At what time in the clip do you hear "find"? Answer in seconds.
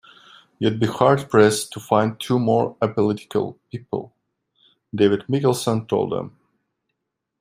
1.79-2.19